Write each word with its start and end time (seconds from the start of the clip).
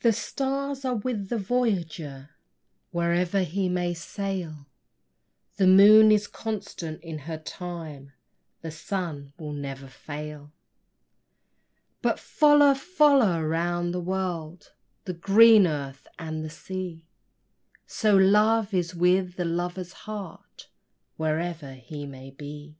The 0.00 0.12
stars 0.12 0.84
are 0.84 0.96
with 0.96 1.28
the 1.28 1.38
voyager 1.38 2.30
Wherever 2.90 3.44
he 3.44 3.68
may 3.68 3.94
sail; 3.94 4.66
The 5.58 5.68
moon 5.68 6.10
is 6.10 6.26
constant 6.26 7.02
to 7.02 7.18
her 7.18 7.38
time; 7.38 8.14
The 8.62 8.72
sun 8.72 9.32
will 9.38 9.52
never 9.52 9.86
fail; 9.86 10.50
But 12.02 12.18
follow, 12.18 12.74
follow 12.74 13.40
round 13.40 13.94
the 13.94 14.00
world, 14.00 14.72
The 15.04 15.14
green 15.14 15.68
earth 15.68 16.08
and 16.18 16.44
the 16.44 16.50
sea, 16.50 17.06
So 17.86 18.16
love 18.16 18.74
is 18.74 18.92
with 18.92 19.36
the 19.36 19.44
lover's 19.44 19.92
heart, 20.10 20.66
Wherever 21.16 21.74
he 21.74 22.06
may 22.06 22.32
be. 22.32 22.76